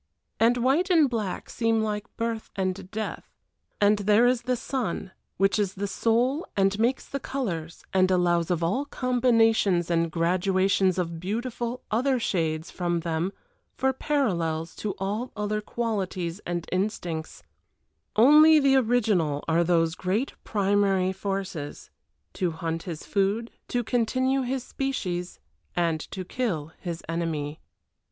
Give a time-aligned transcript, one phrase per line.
[0.39, 3.29] And white and black seem like birth and death
[3.79, 8.49] and there is the sun, which is the soul and makes the colors, and allows
[8.49, 13.31] of all combinations and graduations of beautiful other shades from them
[13.75, 17.43] for parallels to all other qualities and instincts,
[18.15, 21.91] only the original are those great primary forces
[22.33, 25.39] to hunt his food, to continue his species,
[25.75, 27.59] and to kill his enemy.